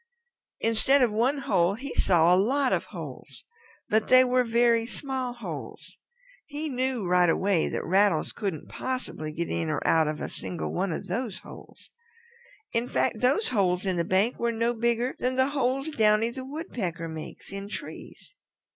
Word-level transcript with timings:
Instead 0.61 1.03
of 1.03 1.11
one 1.11 1.37
hole 1.37 1.75
he 1.75 1.93
saw 1.93 2.33
a 2.33 2.35
lot 2.35 2.73
of 2.73 2.85
holes, 2.85 3.43
but 3.87 4.07
they 4.07 4.23
were 4.23 4.43
very 4.43 4.83
small 4.87 5.31
holes. 5.31 5.95
He 6.47 6.69
knew 6.69 7.05
right 7.05 7.29
away 7.29 7.69
that 7.69 7.85
Rattles 7.85 8.31
couldn't 8.31 8.67
possibly 8.67 9.31
get 9.31 9.47
in 9.49 9.69
or 9.69 9.79
out 9.87 10.07
of 10.07 10.19
a 10.19 10.27
single 10.27 10.73
one 10.73 10.91
of 10.91 11.05
those 11.05 11.37
holes. 11.45 11.91
In 12.73 12.87
fact, 12.87 13.19
those 13.19 13.49
holes 13.49 13.85
in 13.85 13.97
the 13.97 14.03
bank 14.03 14.39
were 14.39 14.51
no 14.51 14.73
bigger 14.73 15.13
than 15.19 15.35
the 15.35 15.49
holes 15.49 15.89
Downy 15.89 16.31
the 16.31 16.45
Woodpecker 16.45 17.07
makes 17.07 17.51
in 17.51 17.69
trees. 17.69 18.33